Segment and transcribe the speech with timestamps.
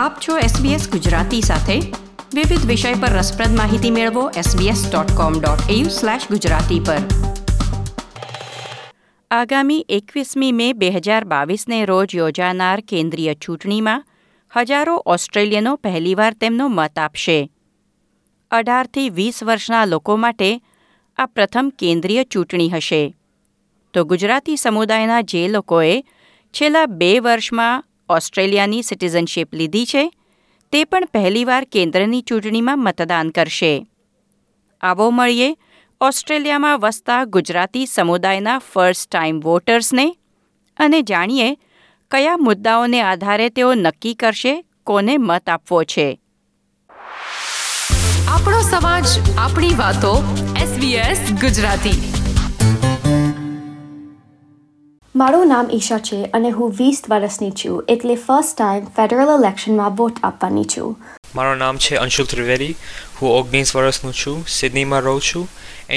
[0.00, 1.78] આપ છો SBS ગુજરાતી સાથે.
[2.34, 5.84] વિવિધ વિષય પર રસપ્રદ માહિતી મેળવો sbs.com.au
[6.16, 6.96] ગુજરાતી પર.
[9.30, 14.04] આગામી એકવીસમી મે બે હજાર બાવીસને રોજ યોજાનાર કેન્દ્રીય ચૂંટણીમાં
[14.56, 17.50] હજારો ઓસ્ટ્રેલિયનો પહેલીવાર તેમનો મત આપશે.
[18.50, 20.60] અઢારથી વીસ વર્ષના લોકો માટે
[21.16, 23.16] આ પ્રથમ કેન્દ્રીય ચૂંટણી હશે.
[23.94, 26.02] તો ગુજરાતી સમુદાયના જે લોકોએ
[26.44, 30.12] છેલ્લા બે વર્ષમાં ઓસ્ટ્રેલિયાની સિટીઝનશીપ લીધી છે,
[30.72, 33.86] તે પણ પહેલીવાર કેન્દ્રની ચૂંટણીમાં મતદાન કરશે.
[34.80, 35.56] આવો મળીએ
[36.00, 40.16] ઓસ્ટ્રેલિયામાં વસતા ગુજરાતી સમુદાયના ફર્સ્ટ ટાઈમ વોટર્સને
[40.76, 41.54] અને જાણીએ
[42.10, 46.20] કયા મુદ્દાઓને આધારે તેઓ નક્કી કરશે, કોને મત આપવો છે.
[48.28, 49.06] આપણો સમાજ,
[49.38, 50.12] આપણી વાતો
[50.62, 52.19] એસબીએસ ગુજરાતી.
[55.14, 60.20] મારું નામ ઈશા છે અને હું વીસ વર્ષની છું એટલે ફર્સ્ટ ટાઈમ ફેડરલ ઇલેક્શનમાં વોટ
[60.28, 60.92] આપવાની છું.
[61.38, 62.76] મારું નામ છે અંશુલ ત્રિવેદી.
[63.16, 65.48] હું ઓગણીસ વર્ષનું છું સિડનીમાં રહું છું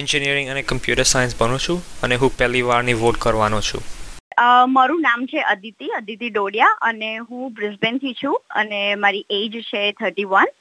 [0.02, 3.86] એન્જિનિયરિંગ અને કમ્પ્યુટર સાયન્સ ભણું છું અને હું પહેલી વારની વોટ કરવાનો છું.
[4.74, 10.30] મારું નામ છે અદિતિ અદિતિ ડોડિયા અને હું બ્રિસ્બેનથી છું અને મારી એજ છે થર્ટી
[10.36, 10.54] વન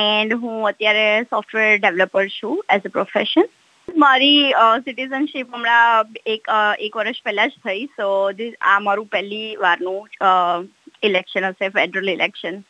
[0.00, 3.54] એન્ડ હું અત્યારે સોફ્ટવેર ડેવલપર છું એઝ અ પ્રોફેશન
[3.88, 4.52] મારી
[4.84, 6.48] સિટીઝનશીપ હમણાં એક
[6.86, 8.08] એક વર્ષ પહેલા જ થઈ સો
[8.68, 10.00] આ મારું પહેલી વારનું
[11.02, 12.64] ઇલેક્શન હશે federal election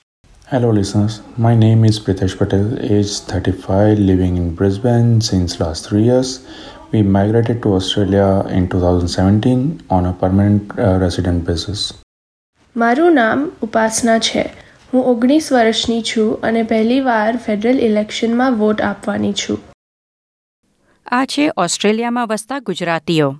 [0.48, 1.14] Hello, listeners.
[1.36, 6.34] My name is Pritesh Patel, age 35, living in Brisbane since last three years.
[6.92, 11.86] We migrated to Australia in 2017 on a permanent uh, resident basis.
[12.76, 14.44] મારું નામ ઉપાસના છે
[14.92, 19.64] હું ઓગણીસ વર્ષની છું અને પહેલીવાર ફેડરલ ઇલેક્શનમાં વોટ આપવાની છું
[21.12, 23.38] આ છે ઓસ્ટ્રેલિયામાં વસતા ગુજરાતીઓ.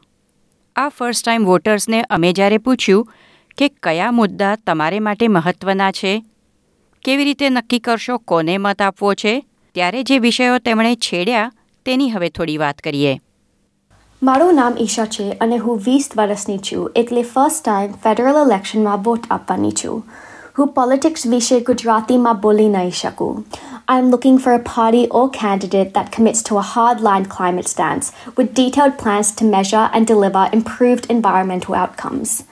[0.76, 3.08] આ ફર્સ્ટ ટાઈમ વોટર્સને અમે જ્યારે પૂછ્યું
[3.56, 6.24] કે કયા મુદ્દા તમારે માટે મહત્ત્વના છે,
[7.04, 11.52] કેવી રીતે નક્કી કરશો, કોને મત આપવો છે, ત્યારે જે વિષયો તેમણે છેડ્યા
[11.84, 13.20] તેની હવે થોડી વાત કરીએ.
[14.22, 19.20] મારું નામ ઈશા છે અને હું વીસ વર્ષની છું એટલે ફર્સ્ટ ટાઈમ ફેડરલ ઇલેક્શનમાં વોટ
[19.30, 20.08] આપવાની છું.
[20.57, 23.43] હું પોલિટિક્સ વિશે ગુજરાતીમાં બોલી નહીં શકું
[23.93, 28.53] I'm looking for a party or candidate that commits to a hardline climate stance with
[28.59, 32.43] detailed plans to measure and deliver improved environmental outcomes.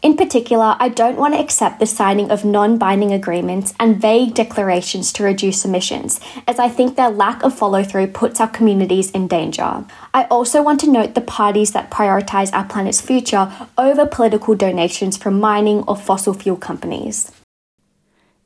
[0.00, 4.34] In particular, I don't want to accept the signing of non binding agreements and vague
[4.34, 9.10] declarations to reduce emissions, as I think their lack of follow through puts our communities
[9.10, 9.84] in danger.
[10.14, 15.16] I also want to note the parties that prioritise our planet's future over political donations
[15.16, 17.32] from mining or fossil fuel companies.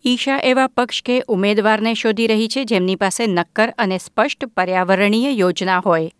[0.05, 5.79] Isha એવા પક્ષ કે ઉમેદવારને શોધી રહી છે જેમની પાસે નક્કર અને સ્પષ્ટ પર્યાવરણીય યોજના
[5.79, 6.11] હોય.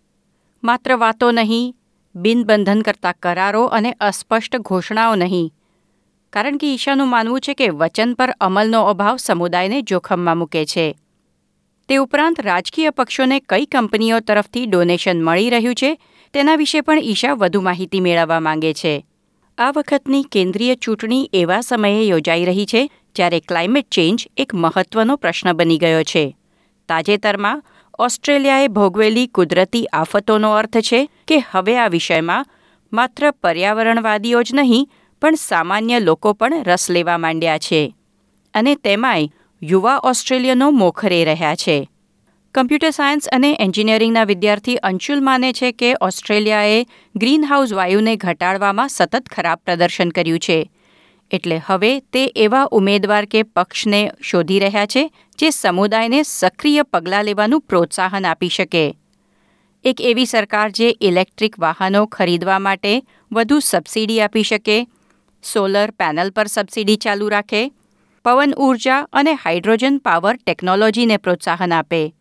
[0.63, 1.75] માત્ર વાતો નહીં,
[2.15, 5.53] બિનબંધન કરતા કરારો અને અસ્પષ્ટ ઘોષણાઓ નહીં.
[6.33, 10.97] કારણ કે ઈશાનું માનવું છે કે વચન પર અમલનો અભાવ સમુદાયને જોખમમાં મૂકે છે.
[11.89, 15.99] તે ઉપરાંત રાજકીય પક્ષોને કઈ કંપનીઓ તરફથી ડોનેશન મળી રહ્યું છે,
[16.33, 19.05] તેના વિશે પણ ઈશા વધુ માહિતી મેળવવા માંગે છે.
[19.57, 25.53] આ વખતની કેન્દ્રીય ચૂંટણી એવા સમયે યોજાઈ રહી છે જ્યારે ક્લાઇમેટ ચેન્જ એક મહત્વનો પ્રશ્ન
[25.53, 26.37] બની ગયો છે.
[26.89, 27.63] તાજેતરમાં
[27.99, 32.45] ઓસ્ટ્રેલિયાએ ભોગવેલી કુદરતી આફતોનો અર્થ છે કે હવે આ વિષયમાં
[32.93, 34.89] માત્ર પર્યાવરણવાદીઓ જ નહીં,
[35.21, 37.95] પણ સામાન્ય લોકો પણ રસ લેવા માંડ્યા છે.
[38.53, 39.29] અને તેમાંય
[39.63, 41.89] યુવા ઓસ્ટ્રેલિયનો મોખરે રહ્યા છે.
[42.55, 46.85] કમ્પ્યુટર સાયન્સ અને એન્જિનિયરિંગના વિદ્યાર્થી અંશુલ માને છે કે ઓસ્ટ્રેલિયાએ
[47.15, 50.71] ગ્રીનહાઉસ વાયુને ઘટાડવામાં સતત ખરાબ પ્રદર્શન કર્યું છે.
[51.31, 57.61] એટલે હવે તે એવા ઉમેદવાર કે પક્ષને શોધી રહ્યા છે જે સમુદાયને સક્રિય પગલાં લેવાનું
[57.61, 58.97] પ્રોત્સાહન આપી શકે.
[59.85, 63.01] એક એવી સરકાર જે ઇલેક્ટ્રિક વાહનો ખરીદવા માટે
[63.31, 64.87] વધુ સબસિડી આપી શકે,
[65.43, 67.71] સોલર પેનલ પર સબસિડી ચાલુ રાખે,
[68.23, 72.13] પવન ઊર્જા અને હાઇડ્રોજન પાવર ટેકનોલોજીને પ્રોત્સાહન આપે.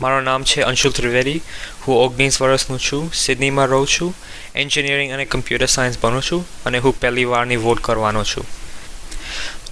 [0.00, 1.40] મારું નામ છે અંશુલ ત્રિવેદી
[1.84, 4.10] હું ઓગણીસ વર્ષનું છું સિડનીમાં રહું છું
[4.62, 8.46] એન્જિનિયરિંગ અને કમ્પ્યુટર સાયન્સ ભણું છું અને હું પહેલી વારની વોટ કરવાનો છું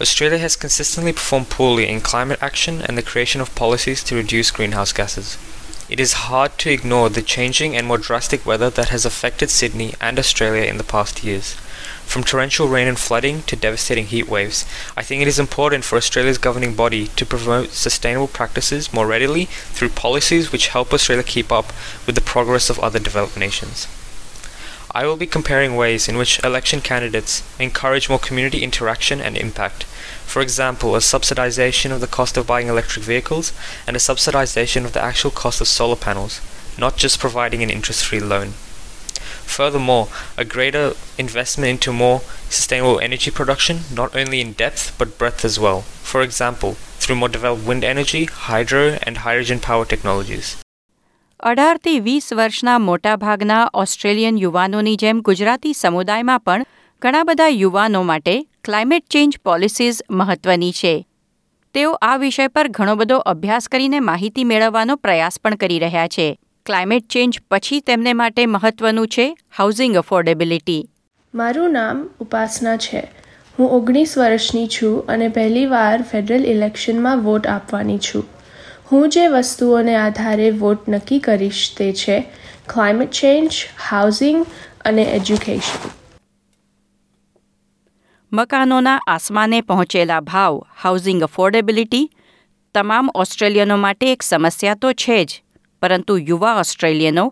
[0.00, 4.50] Australia has consistently performed poorly in climate action and the creation of policies to reduce
[4.50, 5.36] greenhouse gases.
[5.90, 9.94] It is hard to ignore the changing and more drastic weather that has affected Sydney
[10.00, 11.56] and Australia in the past years.
[12.05, 14.65] From torrential rain and flooding to devastating heat waves,
[14.95, 19.45] I think it is important for Australia's governing body to promote sustainable practices more readily
[19.45, 21.73] through policies which help Australia keep up
[22.05, 23.87] with the progress of other developed nations.
[24.95, 29.83] I will be comparing ways in which election candidates encourage more community interaction and impact.
[30.25, 33.51] For example, a subsidization of the cost of buying electric vehicles
[33.85, 36.39] and a subsidization of the actual cost of solar panels,
[36.77, 38.53] not just providing an interest free loan.
[39.47, 40.07] Furthermore,
[40.37, 40.85] a greater
[41.17, 42.19] investment into more
[42.49, 45.81] sustainable energy production, not only in depth but breadth as well.
[46.03, 50.55] For example, through more developed wind energy, hydro, and hydrogen power technologies.
[51.39, 56.63] અઢારથી વીસ વર્ષના મોટાભાગના Australian યુવાનોની જેમ ગુજરાતી સમુદાયમાં પણ
[57.01, 60.93] ઘણા બધા યુવાનો માટે ક્લાઇમેટ ચેન્જ પોલિસીઝ મહત્વની છે
[61.75, 66.27] તેઓ આ વિષય પર ઘણો બધો અભ્યાસ કરીને માહિતી મેળવવાનો પ્રયાસ પણ કરી રહ્યા છે
[66.65, 70.89] ક્લાઇમેટ ચેન્જ પછી તેમને માટે મહત્વનું છે હાઉસિંગ અફોર્ડેબિલિટી.
[71.35, 73.11] મારું નામ ઉપાસના છે.
[73.59, 78.25] હું ઓગણીસ વર્ષની છું અને પહેલીવાર ફેડરલ ઇલેક્શનમાં વોટ આપવાની છું.
[78.91, 82.19] હું જે વસ્તુઓને આધારે વોટ નક્કી કરીશ તે છે
[82.73, 83.51] ક્લાઇમેટ ચેન્જ
[83.91, 84.45] હાઉસિંગ
[84.85, 85.89] અને એજ્યુકેશન.
[88.33, 92.11] મકાનોના આસમાને પહોંચેલા ભાવ હાઉસિંગ અફોર્ડેબિલિટી
[92.75, 95.44] તમામ ઓસ્ટ્રેલિયનો માટે એક સમસ્યા તો છે જ.
[95.85, 97.25] પરંતુ યુવા ઓસ્ટ્રેલિયનો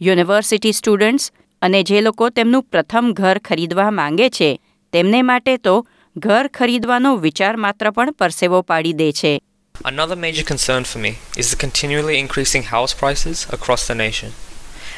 [0.00, 4.50] યુનિવર્સિટી સ્ટુડન્ટ્સ અને જે લોકો તેમનું પ્રથમ ઘર ખરીદવા માંગે છે
[4.92, 5.74] તેમને માટે તો
[6.16, 9.34] ઘર ખરીદવાનો વિચાર માત્ર પણ પરસેવો પાડી દે છે
[9.84, 14.32] Another major concern for me is the continually increasing house prices across the nation,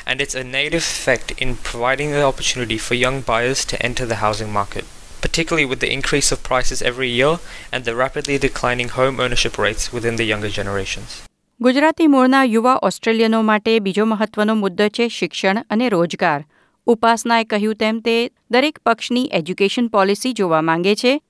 [0.06, 4.22] and its a negative effect in providing the opportunity for young buyers to enter the
[4.24, 4.84] housing market,
[5.20, 7.38] particularly with the increase of prices every year
[7.72, 11.27] and the rapidly declining home ownership rates within the younger generations.
[11.60, 16.44] Gujarati મૂળના યુવા ઓસ્ટ્રેલિયનો માટે બીજો મહત્વનો મુદ્દો છે શિક્ષણ અને રોજગાર.
[16.86, 21.20] ઉપાસનાએ કહ્યું તેમ તે દરેક પક્ષની એજ્યુકેશન પોલિસી જોવા માંગે છે.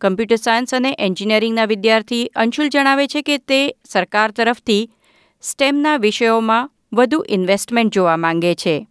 [0.00, 4.90] કમ્પ્યુટર સાયન્સ અને એન્જિનિયરિંગના વિદ્યાર્થી અંશુલ જણાવે છે કે તે સરકાર તરફથી
[5.42, 8.86] સ્ટેમના વિષયોમાં વધુ ઇન્વેસ્ટમેન્ટ જોવા માંગે છે.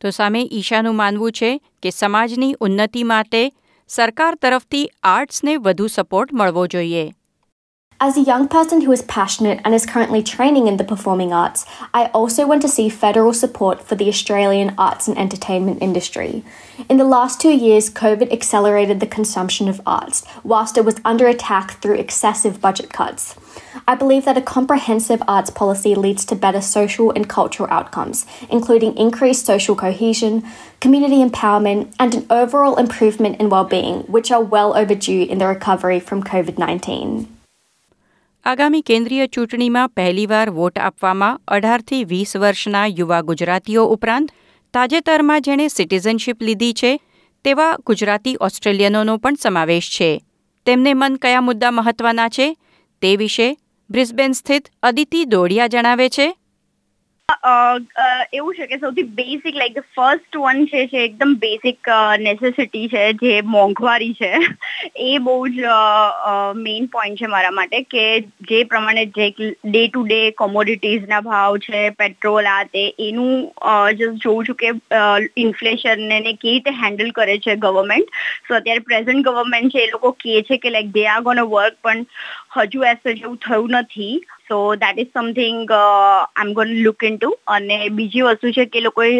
[0.00, 3.52] તો સામે ઈશાનું માનવું છે કે સમાજની ઉન્નતિ માટે
[3.88, 7.12] સરકાર તરફથી આર્ટ્સને વધુ સપોર્ટ મળવો જોઈએ.
[7.98, 11.64] As a young person who is passionate and is currently training in the performing arts,
[11.94, 16.44] I also want to see federal support for the Australian arts and entertainment industry.
[16.90, 21.26] In the last two years, COVID accelerated the consumption of arts, whilst it was under
[21.26, 23.34] attack through excessive budget cuts.
[23.88, 28.94] I believe that a comprehensive arts policy leads to better social and cultural outcomes, including
[28.98, 30.44] increased social cohesion,
[30.80, 35.98] community empowerment, and an overall improvement in well-being, which are well overdue in the recovery
[35.98, 37.28] from COVID-19.
[38.46, 44.28] આગામી કેન્દ્રીય ચૂંટણીમાં પહેલીવાર vote આપવામાં અઢારથી વીસ વર્ષના યુવા ગુજરાતીઓ ઉપરાંત
[44.74, 47.00] તાજેતરમાં જેણે સિટીઝનશીપ લીધી છે,
[47.44, 50.20] તેવા ગુજરાતી ઓસ્ટ્રેલિયનોનો પણ સમાવેશ છે.
[50.66, 52.56] તેમને મન કયા મુદ્દા મહત્વના છે,
[53.02, 53.56] તે વિશે
[53.90, 56.36] બ્રિસ્બેન સ્થિત અદિતિ દોડિયા જણાવે છે.
[57.28, 61.90] એવું છે કે સૌથી basic like the first one છે, જે એકદમ બેસિક
[62.20, 64.30] નેસેસિટી છે, જે મોંઘવારી છે,
[65.06, 65.72] એ બહુ જ
[66.60, 68.04] મેઇન પોઈન્ટ છે મારા માટે કે
[68.50, 73.50] જે પ્રમાણે જે ડે ટુ ડે કોમોડિટીઝના ભાવ છે પેટ્રોલ આ તે, એનું
[73.96, 74.72] જસ્ટ જોઉં છું કે
[75.38, 80.42] ઇન્ફ્લેશનને કેવી રીતે હેન્ડલ કરે છે ગવર્મેન્ટ સો અત્યારે પ્રેઝન્ટ ગવર્મેન્ટ છે, એ લોકો કહે
[80.42, 82.06] છે કે like they are gonna work પણ
[82.56, 84.14] હજુ એસ જેવું થયું નથી.
[84.48, 89.12] So that is something I am gonna look into અને બીજી વસ્તુ છે કે લોકોએ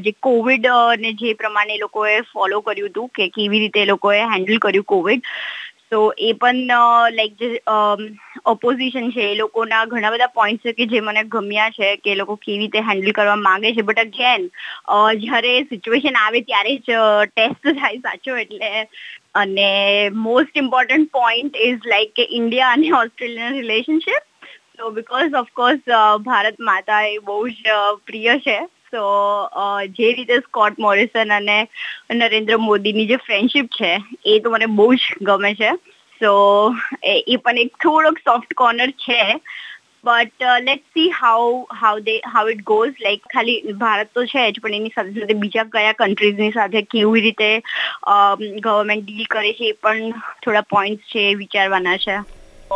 [0.00, 0.66] જે કોવિડ
[0.98, 5.28] ને જે પ્રમાણે લોકોએ ફોલો કર્યું હતું કે કેવી રીતે લોકોએ હેન્ડલ કર્યું કોવિડ
[5.90, 6.70] તો એ પણ
[7.12, 7.48] લાઈક જે
[8.46, 12.36] ઓપોઝિશન છે એ લોકોના ઘણા બધા પોઈન્ટ છે કે જે મને ગમ્યા છે કે લોકો
[12.36, 13.82] કેવી રીતે હેન્ડલ કરવા માંગે છે.
[13.82, 14.48] બટ અગેન
[15.20, 18.72] જ્યારે સિચ્યુએશન આવે ત્યારે જ ટેસ્ટ થાય સાચો એટલે.
[19.34, 19.68] અને
[20.24, 24.22] most important point is like કે ઇન્ડિયા અને ઓસ્ટ્રેલિયાના રિલેશનશિપ
[24.78, 25.82] તો બીકોઝ ઓફકોર્સ
[26.24, 27.76] ભારત માતા એ બહુ જ
[28.06, 28.56] પ્રિય છે.
[28.88, 29.04] સો
[29.92, 31.58] જે રીતે સ્કોટ મોરિસન અને
[32.16, 33.92] નરેન્દ્ર મોદીની જે ફ્રેન્ડશિપ છે,
[34.26, 35.72] એ તો મને બહુ જ ગમે છે.
[36.20, 36.32] સો
[37.04, 39.20] એ પણ એક થોડોક સોફ્ટ કોર્નર છે.
[40.04, 41.42] But let see how
[41.76, 45.38] how they how it goes like ખાલી ભારત તો છે જ, પણ એની સાથે સાથે
[45.42, 47.50] બીજા કયા કન્ટ્રીઝની સાથે કેવી રીતે
[48.60, 52.16] ગવર્મેન્ટ ડીલ કરે છે એ પણ થોડા પોઈન્ટ્સ છે વિચારવાના છે.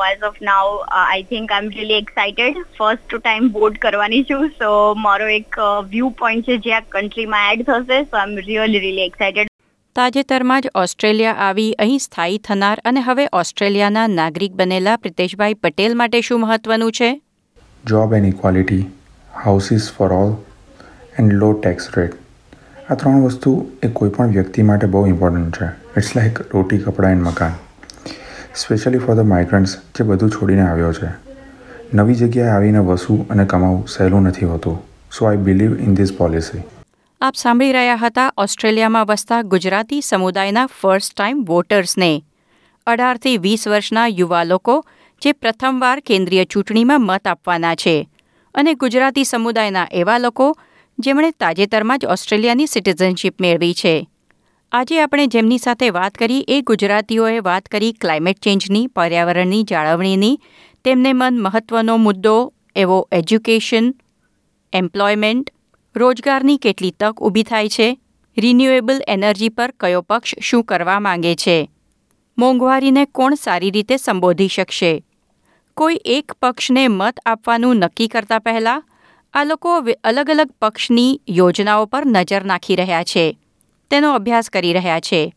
[0.05, 2.55] As of now uh, i think i'm really excited.
[2.81, 7.62] First time vote કરવાની છું સો મારો એક વ્યૂ પોઈન્ટ છે જે આ કન્ટ્રીમાં એડ
[7.62, 9.47] થશે so I am really really excited
[9.97, 16.21] તાજેતરમાં જ ઓસ્ટ્રેલિયા આવી અહીં સ્થાયી થનાર અને હવે ઓસ્ટ્રેલિયાના નાગરિક બનેલા પ્રિતેશભાઈ પટેલ માટે
[16.21, 17.21] શું મહત્વનું છે?
[17.87, 18.85] Job and equality
[19.45, 20.37] houses for all
[21.19, 22.12] and low tax rate
[22.91, 25.67] આ ત્રણ વસ્તુ એ કોઈપણ વ્યક્તિ માટે બહુ ઇમ્પોર્ટન્ટ છે.
[25.97, 27.53] ઇટ્સ લાઈક રોટી કપડાં એન્ડ મકાન.
[28.57, 31.09] સ્પેશિયલી ફોર ધ માઇગ્રન્ટ્સ, જે બધું છોડીને આવ્યો છે.
[31.95, 34.83] નવી જગ્યાએ આવીને વસવું અને કમાવું સહેલું નથી હોતું.
[35.19, 36.63] So I believe in this policy
[37.21, 42.23] આપ સાંભળી રહ્યા હતા ઓસ્ટ્રેલિયામાં વસતા ગુજરાતી સમુદાયના ફર્સ્ટ ટાઈમ વોટર્સને
[42.87, 44.85] અઢારથી વીસ વર્ષના યુવા લોકો
[45.23, 48.09] જે પ્રથમવાર કેન્દ્રીય ચૂંટણીમાં મત આપવાના છે.
[48.55, 50.59] અને ગુજરાતી સમુદાયના એવા લોકો
[50.99, 54.09] જેમણે તાજેતરમાં જ ઓસ્ટ્રેલિયાની સિટીઝનશીપ મેળવી છે.
[54.73, 60.40] આજે આપણે જેમની સાથે વાત કરી એ ગુજરાતીઓએ વાત કરી ક્લાઇમેટ ચેન્જની પર્યાવરણની જાળવણીની,
[60.85, 62.35] તેમને મન મહત્વનો મુદ્દો,
[62.76, 63.87] એવો એજ્યુકેશન
[64.73, 65.52] એમ્પ્લોયમેન્ટ
[65.94, 67.88] રોજગારની કેટલી તક ઊભી થાય છે
[68.37, 71.56] રિન્યુએબલ એનર્જી પર કયો પક્ષ શું કરવા માંગે છે,
[72.38, 74.92] મોંઘવારીને કોણ સારી રીતે સંબોધી શકશે,
[75.76, 78.85] કોઈ એક પક્ષને મત આપવાનું નક્કી કરતા પહેલાં
[79.35, 83.26] આ લોકો અલગ અલગ પક્ષની યોજનાઓ પર નજર નાખી રહ્યા છે.
[83.90, 85.35] તેનો અભ્યાસ કરી રહ્યા છે.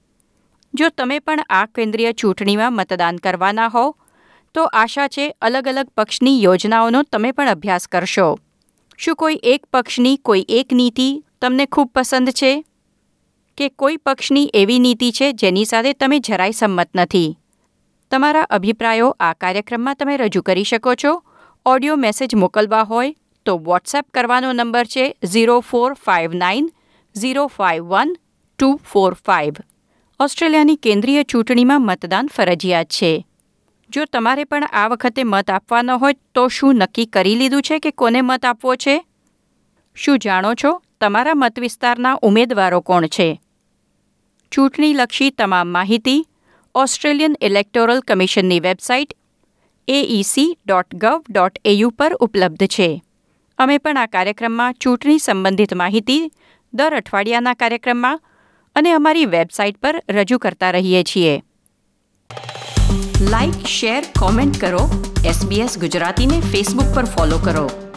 [0.73, 3.95] જો તમે પણ આ કેન્દ્રીય ચૂંટણીમાં મતદાન કરવાના હો
[4.53, 8.39] તો આશા છે અલગ અલગ પક્ષની યોજનાઓનો તમે પણ અભ્યાસ કરશો.
[8.97, 12.63] શું કોઈ એક પક્ષની કોઈ એક નીતિ તમને ખૂબ પસંદ છે?
[13.57, 17.37] કે કોઈ પક્ષની એવી નીતિ છે જેની સાથે તમે જરાય સંમત નથી?
[18.11, 21.23] તમારા અભિપ્રાયો આ કાર્યક્રમમાં તમે રજૂ કરી શકો છો.
[21.65, 23.15] ઓડિયો મેસેજ મોકલવા હોય
[23.45, 26.69] તો વોટ્સએપ કરવાનો નંબર છે zero four five nine
[27.15, 28.15] zero five one
[28.59, 29.53] two, four, five.
[30.19, 33.25] ઓસ્ટ્રેલિયાની કેન્દ્રીય ચૂંટણીમાં મતદાન ફરજિયાત છે.
[33.89, 37.91] જો તમારે પણ આ વખતે મત આપવાનો હોય, તો શું નક્કી કરી લીધું છે કે
[37.91, 39.05] કોને મત આપવો છે?
[39.95, 43.41] શું જાણો છો, તમારા મત વિસ્તારના ઉમેદવારો કોણ છે?
[44.51, 46.27] ચૂંટણીલક્ષી તમામ માહિતી
[46.75, 49.17] Australian electoral કમિશનની website
[49.87, 53.03] AEC dot gov dot AU પર ઉપલબ્ધ છે.
[53.57, 56.31] અમે પણ આ કાર્યક્રમમાં ચૂંટણી સંબંધિત માહિતી
[56.73, 58.21] દર અઠવાડિયાના કાર્યક્રમમાં
[58.75, 61.43] અને અમારી વેબસાઇટ પર રજૂ કરતા રહીએ છીએ.
[63.21, 65.13] લાઇક શેર કોમેન્ટ કરો.
[65.25, 67.88] એસબીએસ ગુજરાતીને ફેસબુક પર ફોલો કરો.